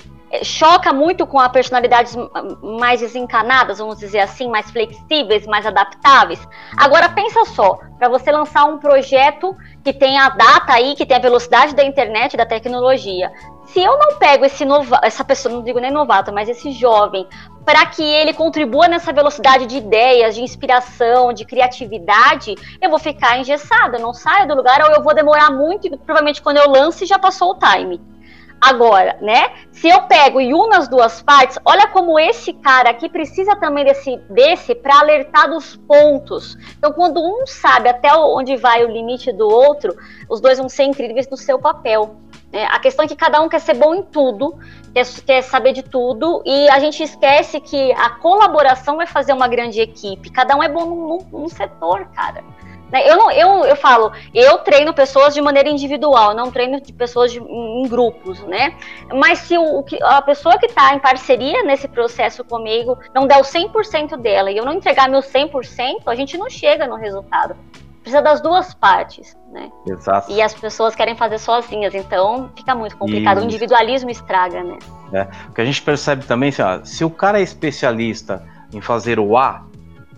[0.44, 2.16] choca muito com a personalidades
[2.62, 6.40] mais desencanadas, vamos dizer assim, mais flexíveis, mais adaptáveis.
[6.76, 11.18] Agora pensa só, para você lançar um projeto que tem a data aí, que tem
[11.18, 13.32] a velocidade da internet, da tecnologia,
[13.68, 17.28] se eu não pego esse novato, essa pessoa, não digo nem novato, mas esse jovem,
[17.66, 23.38] para que ele contribua nessa velocidade de ideias, de inspiração, de criatividade, eu vou ficar
[23.38, 27.06] engessada, não saio do lugar, ou eu vou demorar muito, e provavelmente quando eu lance
[27.06, 28.00] já passou o time.
[28.60, 29.52] Agora, né?
[29.72, 33.86] Se eu pego e uno as duas partes, olha como esse cara aqui precisa também
[33.86, 36.58] desse, desse para alertar dos pontos.
[36.78, 39.96] Então, quando um sabe até onde vai o limite do outro,
[40.28, 42.16] os dois vão ser incríveis no seu papel.
[42.52, 42.66] Né?
[42.72, 44.58] A questão é que cada um quer ser bom em tudo,
[44.92, 49.48] quer, quer saber de tudo, e a gente esquece que a colaboração vai fazer uma
[49.48, 50.32] grande equipe.
[50.32, 52.44] Cada um é bom num, num setor, cara.
[52.92, 53.10] Né?
[53.10, 57.32] Eu, não, eu, eu falo, eu treino pessoas de maneira individual, não treino de pessoas
[57.32, 58.76] de, em, em grupos, né?
[59.14, 63.42] Mas se o, a pessoa que está em parceria nesse processo comigo não der o
[63.42, 67.56] 100% dela e eu não entregar meu 100%, a gente não chega no resultado.
[68.02, 69.70] Precisa das duas partes, né?
[69.86, 70.32] Exato.
[70.32, 73.38] E as pessoas querem fazer sozinhas, então fica muito complicado.
[73.38, 73.46] Isso.
[73.46, 74.78] O individualismo estraga, né?
[75.12, 78.42] É, o que a gente percebe também, assim, ó, se o cara é especialista
[78.74, 79.66] em fazer o A,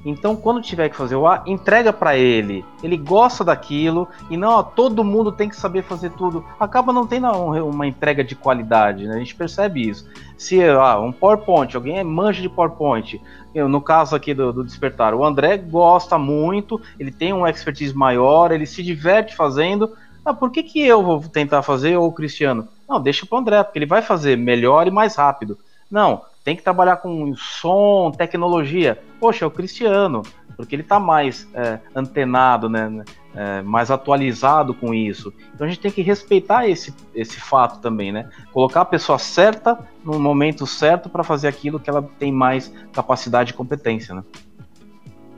[0.06, 2.66] então, quando tiver que fazer o A, entrega para ele.
[2.82, 6.46] Ele gosta daquilo e não, ó, todo mundo tem que saber fazer tudo.
[6.60, 9.16] Acaba não tendo uma entrega de qualidade, né?
[9.16, 10.08] A gente percebe isso.
[10.38, 10.58] Se
[11.02, 13.22] um PowerPoint, alguém é manja de PowerPoint,
[13.54, 17.94] eu, no caso aqui do, do, Despertar, o André gosta muito, ele tem um expertise
[17.94, 19.92] maior, ele se diverte fazendo.
[20.24, 22.68] Ah, por que, que eu vou tentar fazer ou o Cristiano?
[22.88, 25.58] Não, deixa pro André, porque ele vai fazer melhor e mais rápido.
[25.90, 29.02] Não, tem que trabalhar com som, tecnologia.
[29.19, 30.23] Poxa, é o Cristiano,
[30.56, 33.04] porque ele está mais é, antenado, né,
[33.36, 35.34] é, mais atualizado com isso.
[35.54, 38.30] Então a gente tem que respeitar esse, esse fato também, né?
[38.52, 43.52] Colocar a pessoa certa no momento certo para fazer aquilo que ela tem mais capacidade
[43.52, 44.23] e competência, né?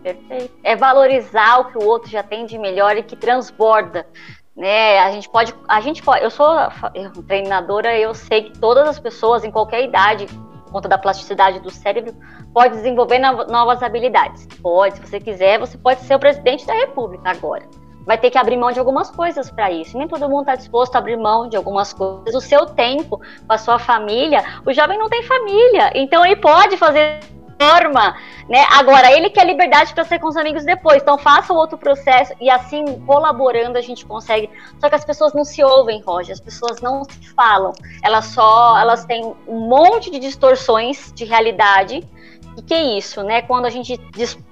[0.01, 0.53] Perfeito.
[0.63, 4.07] É valorizar o que o outro já tem de melhor e que transborda
[4.55, 4.99] né?
[4.99, 6.47] A gente pode, a gente pode, eu sou
[7.27, 10.27] treinadora, eu sei que todas as pessoas em qualquer idade
[10.71, 12.15] conta da plasticidade do cérebro,
[12.53, 14.47] pode desenvolver novas habilidades.
[14.61, 17.63] Pode, se você quiser, você pode ser o presidente da República agora.
[18.05, 19.97] Vai ter que abrir mão de algumas coisas para isso.
[19.97, 22.33] Nem todo mundo está disposto a abrir mão de algumas coisas.
[22.33, 26.77] O seu tempo com a sua família, o jovem não tem família, então ele pode
[26.77, 27.19] fazer
[27.61, 28.15] forma,
[28.49, 28.65] né?
[28.71, 31.01] Agora, ele quer liberdade para ser com os amigos depois.
[31.01, 34.49] Então, faça o outro processo e assim, colaborando, a gente consegue.
[34.79, 37.71] Só que as pessoas não se ouvem, Roger, as pessoas não se falam.
[38.03, 42.03] Elas só, elas têm um monte de distorções de realidade.
[42.57, 43.41] E que é isso, né?
[43.41, 43.99] Quando a gente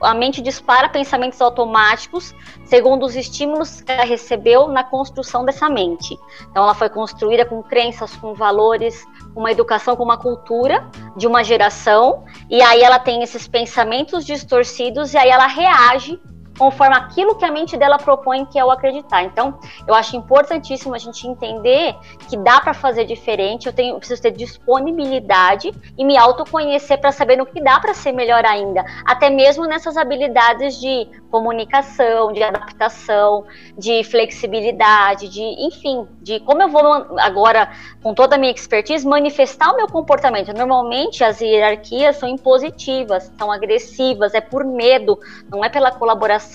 [0.01, 2.33] a mente dispara pensamentos automáticos
[2.65, 6.17] segundo os estímulos que ela recebeu na construção dessa mente.
[6.49, 11.43] Então ela foi construída com crenças, com valores, uma educação com uma cultura de uma
[11.43, 16.19] geração, e aí ela tem esses pensamentos distorcidos, e aí ela reage
[16.59, 19.23] conforme aquilo que a mente dela propõe que é o acreditar.
[19.23, 21.95] Então, eu acho importantíssimo a gente entender
[22.27, 27.13] que dá para fazer diferente, eu tenho eu preciso ter disponibilidade e me autoconhecer para
[27.13, 32.43] saber no que dá para ser melhor ainda, até mesmo nessas habilidades de comunicação, de
[32.43, 33.45] adaptação,
[33.77, 36.83] de flexibilidade, de, enfim, de como eu vou
[37.19, 37.71] agora
[38.03, 40.53] com toda a minha expertise manifestar o meu comportamento.
[40.53, 45.19] Normalmente as hierarquias são impositivas, são agressivas, é por medo,
[45.49, 46.48] não é pela colaboração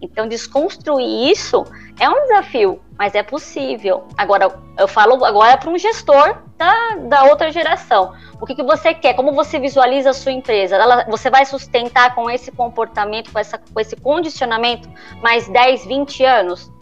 [0.00, 1.64] então, desconstruir isso
[1.98, 4.04] é um desafio, mas é possível.
[4.16, 8.12] Agora, eu falo agora para um gestor da, da outra geração.
[8.40, 9.14] O que, que você quer?
[9.14, 10.76] Como você visualiza a sua empresa?
[10.76, 14.88] Ela, você vai sustentar com esse comportamento, com, essa, com esse condicionamento,
[15.22, 16.72] mais 10, 20 anos?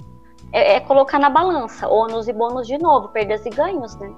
[0.53, 4.13] É, é colocar na balança, ônus e bônus de novo, perdas e ganhos, né?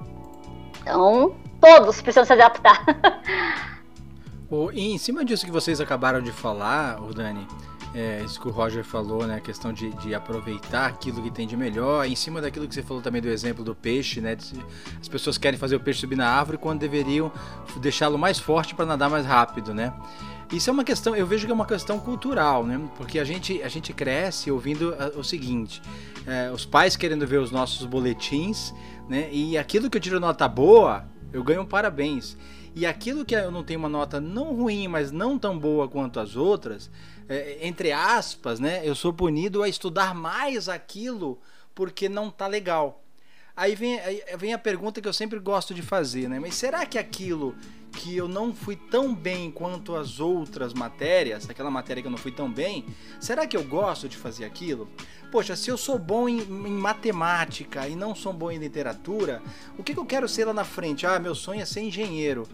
[0.81, 2.85] Então, todos precisam se adaptar.
[4.72, 7.46] e em cima disso que vocês acabaram de falar, Dani,
[7.94, 9.37] é, isso que o Roger falou, né?
[9.37, 12.07] A questão de, de, aproveitar aquilo que tem de melhor.
[12.07, 14.37] Em cima daquilo que você falou também do exemplo do peixe, né?
[15.00, 17.31] As pessoas querem fazer o peixe subir na árvore quando deveriam
[17.76, 19.92] deixá-lo mais forte para nadar mais rápido, né?
[20.50, 22.81] Isso é uma questão, eu vejo que é uma questão cultural, né?
[22.96, 25.83] Porque a gente, a gente cresce ouvindo ah, o seguinte:
[26.26, 28.74] é, os pais querendo ver os nossos boletins,
[29.09, 29.28] né?
[29.31, 32.37] E aquilo que eu tiro nota boa, eu ganho um parabéns.
[32.75, 36.19] E aquilo que eu não tenho uma nota não ruim, mas não tão boa quanto
[36.19, 36.91] as outras,
[37.29, 38.81] é, entre aspas, né?
[38.83, 41.39] Eu sou punido a estudar mais aquilo
[41.75, 43.02] porque não tá legal.
[43.57, 46.38] Aí vem, aí vem a pergunta que eu sempre gosto de fazer, né?
[46.38, 47.55] Mas será que aquilo
[47.93, 52.19] que eu não fui tão bem quanto as outras matérias, aquela matéria que eu não
[52.19, 52.87] fui tão bem,
[53.21, 54.91] será que eu gosto de fazer aquilo?
[55.31, 59.43] Poxa, se eu sou bom em, em matemática e não sou bom em literatura,
[59.77, 61.07] o que, que eu quero ser lá na frente?
[61.07, 62.49] Ah, meu sonho é ser engenheiro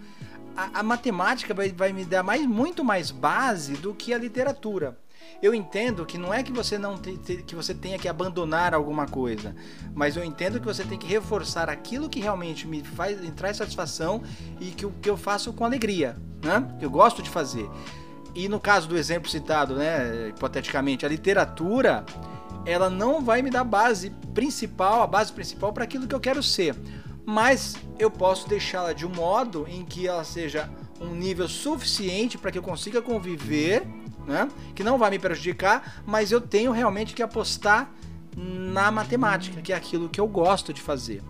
[0.58, 4.98] a, a matemática vai, vai me dar mais, muito mais base do que a literatura.
[5.40, 8.74] Eu entendo que não é que você não te, te, que você tenha que abandonar
[8.74, 9.54] alguma coisa,
[9.94, 13.56] mas eu entendo que você tem que reforçar aquilo que realmente me faz me traz
[13.56, 14.22] satisfação
[14.60, 16.76] e que, que eu faço com alegria, né?
[16.80, 17.68] Eu gosto de fazer.
[18.34, 22.04] E no caso do exemplo citado, né, hipoteticamente, a literatura,
[22.66, 26.42] ela não vai me dar base principal, a base principal para aquilo que eu quero
[26.42, 26.76] ser
[27.30, 30.66] mas eu posso deixá-la de um modo em que ela seja
[30.98, 33.86] um nível suficiente para que eu consiga conviver,
[34.28, 34.48] né?
[34.74, 37.90] que não vai me prejudicar, mas eu tenho realmente que apostar
[38.36, 41.22] na matemática, que é aquilo que eu gosto de fazer.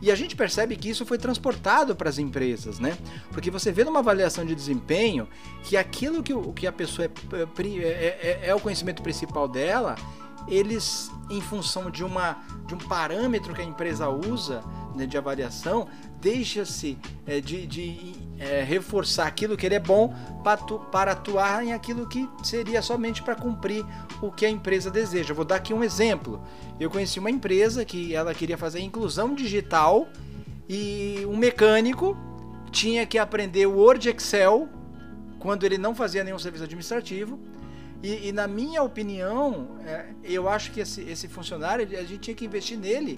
[0.00, 2.96] E a gente percebe que isso foi transportado para as empresas, né?
[3.30, 5.28] Porque você vê numa avaliação de desempenho
[5.62, 7.10] que aquilo que, o, que a pessoa é,
[7.68, 9.96] é, é, é o conhecimento principal dela,
[10.48, 12.36] eles, em função de, uma,
[12.66, 14.62] de um parâmetro que a empresa usa
[15.06, 15.88] de avaliação,
[16.20, 21.64] deixa-se é, de, de é, reforçar aquilo que ele é bom para, tu, para atuar
[21.64, 23.84] em aquilo que seria somente para cumprir
[24.20, 25.34] o que a empresa deseja.
[25.34, 26.42] vou dar aqui um exemplo.
[26.78, 30.08] Eu conheci uma empresa que ela queria fazer inclusão digital
[30.68, 32.16] e um mecânico
[32.70, 34.68] tinha que aprender Word Excel
[35.38, 37.38] quando ele não fazia nenhum serviço administrativo
[38.02, 42.34] e, e na minha opinião, é, eu acho que esse, esse funcionário, a gente tinha
[42.34, 43.16] que investir nele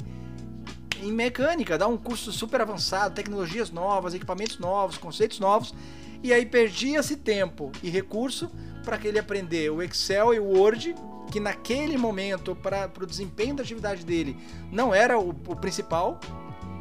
[1.02, 5.74] em mecânica, dar um curso super avançado, tecnologias novas, equipamentos novos, conceitos novos,
[6.22, 8.50] e aí perdia-se tempo e recurso
[8.84, 10.94] para que ele aprender o Excel e o Word,
[11.30, 14.36] que naquele momento, para o desempenho da atividade dele,
[14.70, 16.20] não era o, o principal,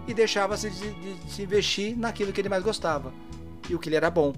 [0.08, 3.14] e deixava-se de, de, de se investir naquilo que ele mais gostava
[3.70, 4.34] e o que ele era bom.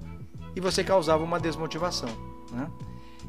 [0.56, 2.10] E você causava uma desmotivação.
[2.52, 2.70] Né?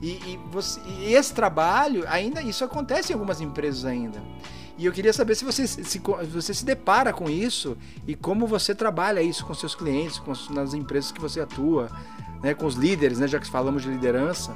[0.00, 4.22] E, e, você, e esse trabalho, ainda isso acontece em algumas empresas ainda.
[4.78, 8.74] E eu queria saber se você se, você se depara com isso e como você
[8.74, 11.88] trabalha isso com seus clientes, com, nas empresas que você atua,
[12.42, 14.54] né, com os líderes, né, já que falamos de liderança.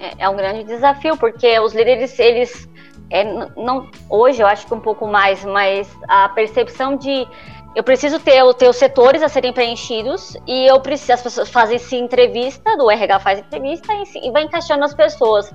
[0.00, 2.68] É, é um grande desafio, porque os líderes, eles.
[3.10, 3.22] É,
[3.54, 7.28] não, hoje eu acho que um pouco mais, mas a percepção de
[7.76, 11.78] eu preciso ter, ter os setores a serem preenchidos e eu preciso, as pessoas fazem
[11.78, 15.52] se entrevista, do RH faz entrevista e, e vai encaixando as pessoas.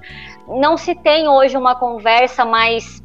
[0.47, 3.01] Não se tem hoje uma conversa mais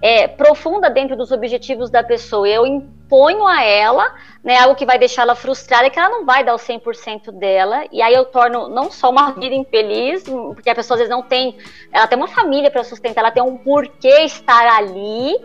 [0.00, 2.48] é, profunda dentro dos objetivos da pessoa.
[2.48, 6.44] Eu imponho a ela né, algo que vai deixar ela frustrada, que ela não vai
[6.44, 10.74] dar o 100% dela, e aí eu torno não só uma vida infeliz, porque a
[10.74, 11.56] pessoa às vezes não tem,
[11.92, 15.36] ela tem uma família para sustentar, ela tem um porquê estar ali,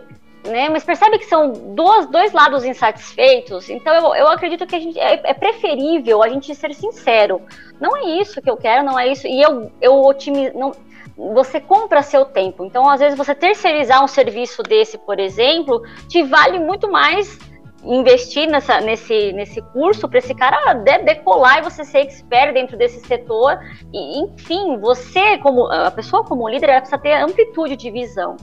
[0.46, 0.68] né?
[0.68, 3.68] Mas percebe que são dois, dois lados insatisfeitos.
[3.70, 7.40] Então eu, eu acredito que a gente, é, é, preferível a gente ser sincero.
[7.80, 9.26] Não é isso que eu quero, não é isso.
[9.26, 10.56] E eu, eu otimizo.
[10.56, 10.72] Não,
[11.16, 12.64] você compra seu tempo.
[12.64, 17.38] Então, às vezes, você terceirizar um serviço desse, por exemplo, te vale muito mais
[17.84, 23.00] investir nessa, nesse, nesse curso para esse cara decolar e você ser expert dentro desse
[23.06, 23.58] setor.
[23.92, 28.36] E, enfim, você, como a pessoa como líder, ela precisa ter amplitude de visão.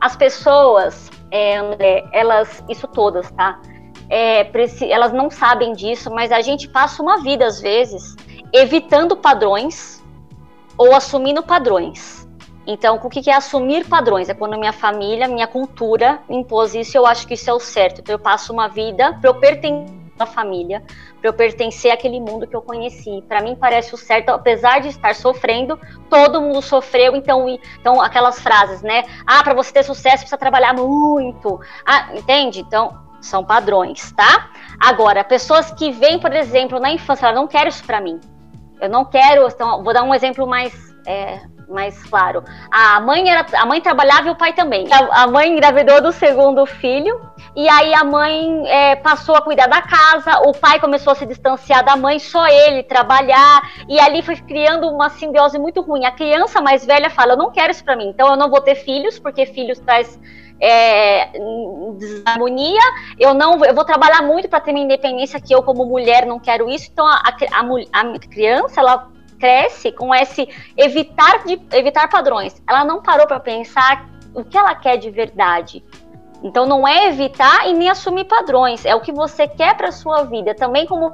[0.00, 3.60] As pessoas, é, elas, isso todas, tá?
[4.08, 4.48] É,
[4.88, 8.14] elas não sabem disso, mas a gente passa uma vida, às vezes,
[8.52, 9.96] evitando padrões
[10.76, 12.26] ou assumindo padrões.
[12.66, 14.28] Então, o que é assumir padrões?
[14.28, 18.00] É quando minha família, minha cultura impôs isso, eu acho que isso é o certo.
[18.00, 20.82] Então, eu passo uma vida para eu pertencer à família,
[21.20, 23.22] para eu pertencer àquele mundo que eu conheci.
[23.28, 25.78] Para mim parece o certo, apesar de estar sofrendo,
[26.10, 27.46] todo mundo sofreu, então,
[27.78, 29.04] então aquelas frases, né?
[29.24, 31.60] Ah, para você ter sucesso precisa trabalhar muito.
[31.84, 32.60] Ah, entende?
[32.60, 34.50] Então, são padrões, tá?
[34.80, 38.20] Agora, pessoas que vêm, por exemplo, na infância, ela não quer isso para mim.
[38.80, 42.42] Eu não quero, então, vou dar um exemplo mais é, mais claro.
[42.70, 44.86] A mãe era, a mãe trabalhava e o pai também.
[44.92, 47.20] A, a mãe engravidou do segundo filho
[47.54, 50.40] e aí a mãe é, passou a cuidar da casa.
[50.46, 54.88] O pai começou a se distanciar da mãe, só ele trabalhar e ali foi criando
[54.88, 56.04] uma simbiose muito ruim.
[56.04, 58.60] A criança mais velha fala: "Eu não quero isso para mim, então eu não vou
[58.60, 60.18] ter filhos porque filhos traz
[60.60, 61.30] é,
[61.98, 62.80] desarmonia,
[63.18, 66.38] eu não eu vou trabalhar muito para ter minha independência, que eu, como mulher, não
[66.38, 66.88] quero isso.
[66.92, 72.60] Então, a, a, a criança, ela cresce com esse evitar, de, evitar padrões.
[72.66, 75.84] Ela não parou para pensar o que ela quer de verdade.
[76.42, 80.24] Então, não é evitar e nem assumir padrões, é o que você quer para sua
[80.24, 80.54] vida.
[80.54, 81.12] Também, como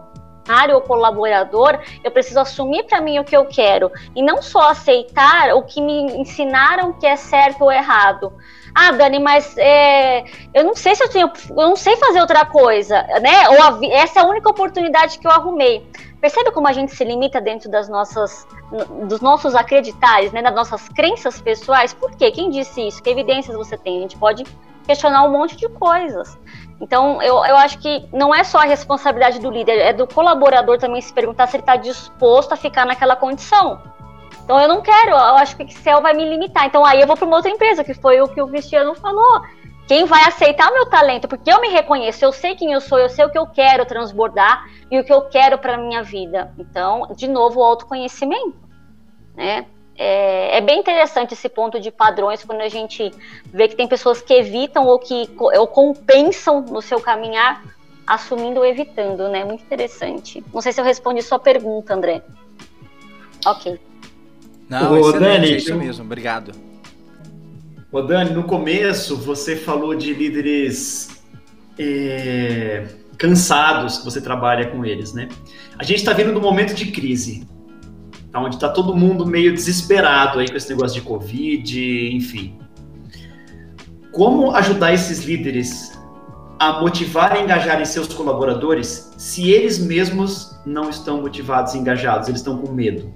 [0.75, 5.55] ou colaborador, eu preciso assumir para mim o que eu quero e não só aceitar
[5.55, 8.33] o que me ensinaram que é certo ou errado.
[8.75, 10.25] Ah, Dani, mas é,
[10.55, 13.49] eu não sei se eu tenho, eu não sei fazer outra coisa, né?
[13.51, 15.87] Ou a, essa é a única oportunidade que eu arrumei.
[16.21, 18.47] Percebe como a gente se limita dentro das nossas,
[19.09, 20.41] dos nossos acreditares, né?
[20.41, 21.93] Das nossas crenças pessoais?
[21.93, 22.31] Por quê?
[22.31, 23.03] Quem disse isso?
[23.03, 23.99] Que evidências você tem?
[23.99, 24.45] A gente pode
[24.87, 26.39] questionar um monte de coisas.
[26.83, 30.79] Então, eu, eu acho que não é só a responsabilidade do líder, é do colaborador
[30.79, 33.81] também se perguntar se ele está disposto a ficar naquela condição.
[34.43, 36.67] Então, eu não quero, eu acho que o Excel vai me limitar.
[36.67, 39.43] Então, aí eu vou para uma outra empresa, que foi o que o Cristiano falou.
[39.87, 41.29] Quem vai aceitar meu talento?
[41.29, 43.87] Porque eu me reconheço, eu sei quem eu sou, eu sei o que eu quero
[43.87, 46.53] transbordar e o que eu quero para minha vida.
[46.59, 48.59] Então, de novo, o autoconhecimento,
[49.37, 49.67] né?
[49.97, 53.13] É, é, bem interessante esse ponto de padrões quando a gente
[53.53, 57.63] vê que tem pessoas que evitam ou que ou compensam no seu caminhar,
[58.07, 59.45] assumindo ou evitando, né?
[59.45, 60.43] Muito interessante.
[60.53, 62.23] Não sei se eu respondi sua pergunta, André.
[63.45, 63.79] Ok.
[64.69, 66.53] Não, Ô, Dani, é isso mesmo, obrigado.
[67.91, 71.23] Ô Dani, no começo você falou de líderes
[71.79, 72.87] é,
[73.19, 75.29] cansados que você trabalha com eles, né?
[75.79, 77.47] A gente está vindo num momento de crise,
[78.41, 82.59] onde está todo mundo meio desesperado aí com esse negócio de Covid, enfim.
[84.11, 85.99] Como ajudar esses líderes
[86.59, 92.29] a motivar e engajar em seus colaboradores se eles mesmos não estão motivados e engajados,
[92.29, 93.13] eles estão com medo?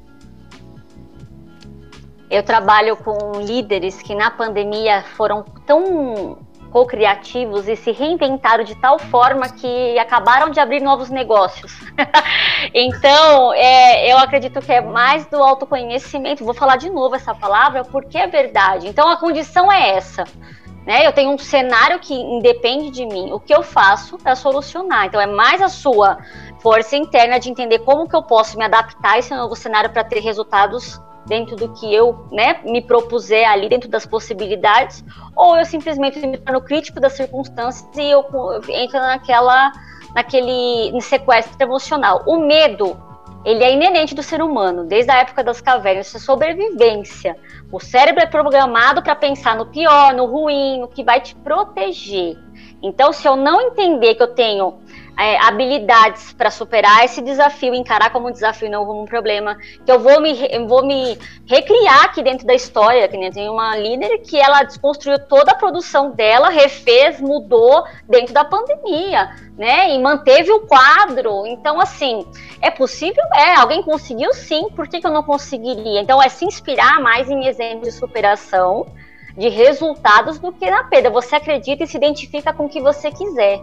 [2.28, 6.38] Eu trabalho com líderes que na pandemia foram tão
[6.70, 11.72] co-criativos e se reinventaram de tal forma que acabaram de abrir novos negócios.
[12.74, 16.44] então, é, eu acredito que é mais do autoconhecimento.
[16.44, 18.88] Vou falar de novo essa palavra porque é verdade.
[18.88, 20.24] Então, a condição é essa.
[20.86, 21.06] Né?
[21.06, 23.32] Eu tenho um cenário que independe de mim.
[23.32, 25.06] O que eu faço para solucionar.
[25.06, 26.18] Então, é mais a sua
[26.60, 30.04] força interna de entender como que eu posso me adaptar a esse novo cenário para
[30.04, 35.04] ter resultados dentro do que eu né, me propuser ali, dentro das possibilidades,
[35.34, 38.24] ou eu simplesmente me torno crítico das circunstâncias e eu
[38.68, 39.72] entro naquela,
[40.14, 42.22] naquele sequestro emocional.
[42.26, 42.96] O medo,
[43.44, 47.36] ele é inerente do ser humano, desde a época das cavernas, isso é sobrevivência.
[47.70, 52.36] O cérebro é programado para pensar no pior, no ruim, no que vai te proteger.
[52.82, 54.78] Então, se eu não entender que eu tenho
[55.18, 59.90] é, habilidades para superar esse desafio, encarar como um desafio, não como um problema, que
[59.90, 60.34] eu vou me,
[60.66, 65.52] vou me recriar aqui dentro da história, que tem uma líder que ela desconstruiu toda
[65.52, 72.26] a produção dela, refez, mudou dentro da pandemia, né, e manteve o quadro, então assim,
[72.60, 73.24] é possível?
[73.34, 76.00] É, alguém conseguiu sim, por que, que eu não conseguiria?
[76.00, 78.86] Então é se inspirar mais em exemplos de superação,
[79.36, 81.10] de resultados do que na perda.
[81.10, 83.62] Você acredita e se identifica com o que você quiser.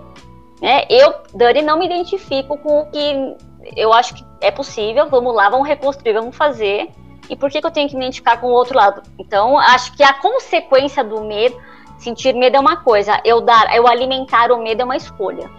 [0.61, 0.85] Né?
[0.89, 3.35] Eu, Dani, não me identifico com o que
[3.75, 5.09] eu acho que é possível.
[5.09, 6.89] Vamos lá, vamos reconstruir, vamos fazer.
[7.29, 9.01] E por que, que eu tenho que me identificar com o outro lado?
[9.17, 11.55] Então, acho que a consequência do medo,
[11.97, 15.49] sentir medo é uma coisa, eu dar, eu alimentar o medo é uma escolha.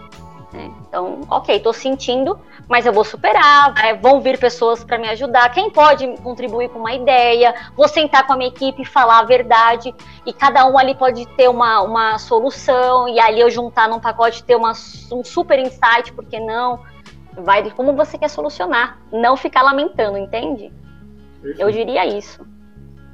[0.54, 0.70] Né?
[0.88, 2.38] Então, ok, estou sentindo,
[2.68, 5.48] mas eu vou superar, vão vir pessoas para me ajudar.
[5.48, 7.52] Quem pode contribuir com uma ideia?
[7.76, 9.92] Vou sentar com a minha equipe e falar a verdade.
[10.24, 14.44] E cada um ali pode ter uma, uma solução, e ali eu juntar num pacote
[14.44, 14.70] ter uma,
[15.10, 16.78] um super insight, porque não?
[17.36, 20.72] Vai de como você quer solucionar, não ficar lamentando, entende?
[21.58, 22.46] Eu diria isso.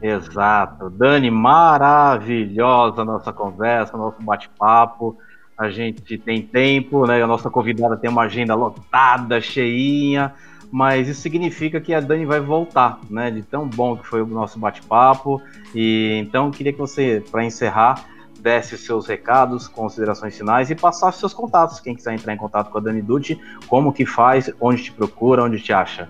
[0.02, 0.90] Exato.
[0.90, 5.16] Dani, maravilhosa nossa conversa, nosso bate-papo
[5.60, 7.22] a gente tem tempo, né?
[7.22, 10.32] A nossa convidada tem uma agenda lotada, cheinha,
[10.72, 13.30] mas isso significa que a Dani vai voltar, né?
[13.30, 15.40] De tão bom que foi o nosso bate-papo.
[15.74, 18.06] E então queria que você, para encerrar,
[18.40, 21.78] desse seus recados, considerações finais e passasse seus contatos.
[21.78, 23.38] Quem quiser entrar em contato com a Dani Dutti,
[23.68, 26.08] como que faz, onde te procura, onde te acha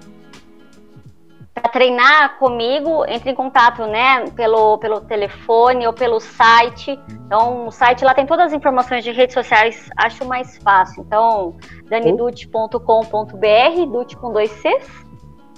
[1.69, 6.99] treinar comigo, entre em contato, né, pelo, pelo telefone ou pelo site.
[7.11, 11.05] Então, o site lá tem todas as informações de redes sociais, acho mais fácil.
[11.07, 11.57] Então,
[11.89, 14.89] danidute.com.br, dute com dois Cs,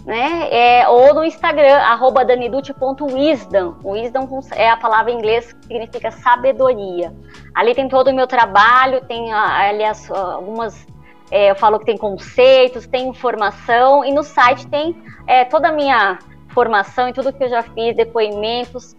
[0.05, 3.76] né, é, ou no Instagram, arroba danidute.wisdom.
[3.84, 7.14] Wisdom é a palavra em inglês que significa sabedoria.
[7.55, 10.86] Ali tem todo o meu trabalho, tem ali as, algumas
[11.33, 14.95] é, eu falo que tem conceitos, tem informação, e no site tem
[15.26, 16.18] é, toda a minha
[16.51, 18.95] formação e tudo que eu já fiz, depoimentos.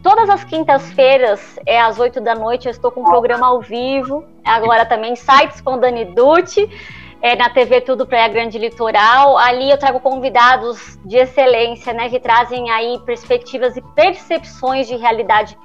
[0.00, 4.24] Todas as quintas-feiras, é às oito da noite, eu estou com um programa ao vivo.
[4.44, 6.70] Agora também sites com Dani Dutti,
[7.20, 9.36] é, na TV Tudo Praia Grande Litoral.
[9.36, 15.58] Ali eu trago convidados de excelência, né, que trazem aí perspectivas e percepções de realidade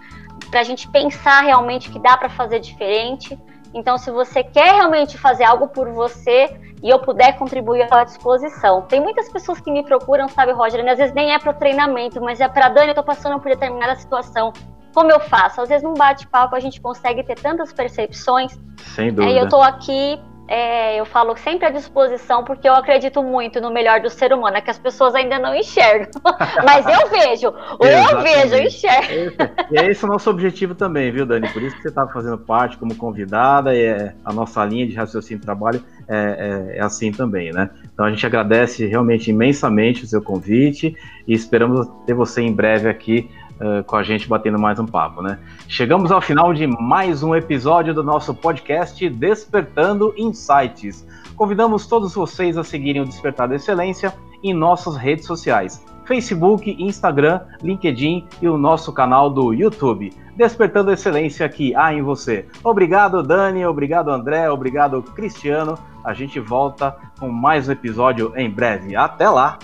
[0.50, 3.38] para a gente pensar realmente que dá para fazer diferente.
[3.78, 6.50] Então, se você quer realmente fazer algo por você
[6.82, 8.82] e eu puder contribuir, à disposição.
[8.84, 10.84] Tem muitas pessoas que me procuram, sabe, Roger?
[10.84, 13.40] E às vezes nem é para o treinamento, mas é para Dani, eu estou passando
[13.40, 14.52] por determinada situação.
[14.94, 15.62] Como eu faço?
[15.62, 18.60] Às vezes num bate-papo a gente consegue ter tantas percepções.
[18.96, 19.32] Sem dúvida.
[19.32, 23.70] É, eu estou aqui é, eu falo sempre à disposição, porque eu acredito muito no
[23.70, 26.10] melhor do ser humano, é que as pessoas ainda não enxergam.
[26.66, 29.36] Mas eu vejo, eu vejo, eu enxergo.
[29.72, 31.50] E é esse o nosso objetivo também, viu, Dani?
[31.50, 34.96] Por isso que você está fazendo parte como convidada, e é, a nossa linha de
[34.96, 37.70] raciocínio de trabalho é, é, é, assim também, né?
[37.94, 40.96] Então a gente agradece realmente imensamente o seu convite
[41.28, 43.30] e esperamos ter você em breve aqui
[43.60, 45.40] uh, com a gente batendo mais um papo, né?
[45.68, 51.06] Chegamos ao final de mais um episódio do nosso podcast Despertando Insights.
[51.36, 57.42] Convidamos todos vocês a seguirem o Despertar da Excelência em nossas redes sociais: Facebook, Instagram,
[57.62, 60.12] LinkedIn e o nosso canal do YouTube.
[60.36, 62.46] Despertando Excelência aqui há em você.
[62.64, 65.78] Obrigado, Dani, obrigado, André, obrigado, Cristiano.
[66.04, 68.96] A gente volta com mais um episódio em breve.
[68.96, 69.58] Até lá!